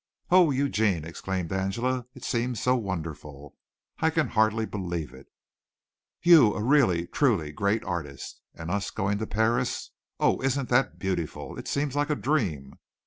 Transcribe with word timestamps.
"Oh, 0.31 0.49
Eugene," 0.49 1.05
exclaimed 1.05 1.51
Angela, 1.53 2.07
"it 2.15 2.23
seems 2.23 2.59
so 2.59 2.75
wonderful. 2.75 3.55
I 3.99 4.09
can 4.09 4.29
hardly 4.29 4.65
believe 4.65 5.13
it. 5.13 5.27
You 6.23 6.55
a 6.55 6.63
really, 6.63 7.05
truly, 7.05 7.51
great 7.51 7.83
artist! 7.83 8.41
And 8.55 8.71
us 8.71 8.89
going 8.89 9.19
to 9.19 9.27
Paris! 9.27 9.91
Oh, 10.19 10.41
isn't 10.41 10.69
that 10.69 10.97
beautiful. 10.97 11.55
It 11.55 11.67
seems 11.67 11.95
like 11.95 12.09
a 12.09 12.15
dream. 12.15 12.79